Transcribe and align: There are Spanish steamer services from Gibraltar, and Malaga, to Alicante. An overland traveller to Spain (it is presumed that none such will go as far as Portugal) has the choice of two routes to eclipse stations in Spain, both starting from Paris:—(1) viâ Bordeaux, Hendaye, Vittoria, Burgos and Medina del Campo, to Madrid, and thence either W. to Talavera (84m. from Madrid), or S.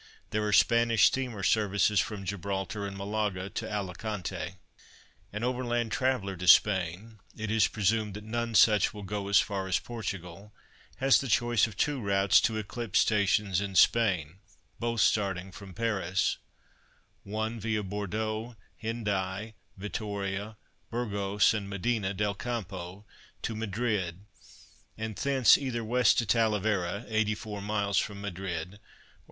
There 0.31 0.43
are 0.45 0.51
Spanish 0.51 1.05
steamer 1.05 1.43
services 1.43 1.99
from 1.99 2.25
Gibraltar, 2.25 2.87
and 2.87 2.97
Malaga, 2.97 3.51
to 3.51 3.71
Alicante. 3.71 4.55
An 5.31 5.43
overland 5.43 5.91
traveller 5.91 6.35
to 6.37 6.47
Spain 6.47 7.19
(it 7.37 7.51
is 7.51 7.67
presumed 7.67 8.15
that 8.15 8.23
none 8.23 8.55
such 8.55 8.95
will 8.95 9.03
go 9.03 9.27
as 9.27 9.39
far 9.39 9.67
as 9.67 9.77
Portugal) 9.77 10.55
has 10.95 11.19
the 11.21 11.27
choice 11.27 11.67
of 11.67 11.77
two 11.77 12.01
routes 12.01 12.41
to 12.41 12.57
eclipse 12.57 12.97
stations 12.97 13.61
in 13.61 13.75
Spain, 13.75 14.39
both 14.79 15.01
starting 15.01 15.51
from 15.51 15.71
Paris:—(1) 15.75 17.61
viâ 17.61 17.87
Bordeaux, 17.87 18.55
Hendaye, 18.81 19.53
Vittoria, 19.77 20.57
Burgos 20.89 21.53
and 21.53 21.69
Medina 21.69 22.11
del 22.15 22.33
Campo, 22.33 23.05
to 23.43 23.53
Madrid, 23.55 24.25
and 24.97 25.15
thence 25.17 25.59
either 25.59 25.81
W. 25.83 26.03
to 26.03 26.25
Talavera 26.25 27.05
(84m. 27.07 28.01
from 28.01 28.19
Madrid), 28.21 28.69
or 28.73 28.73
S. 28.73 28.79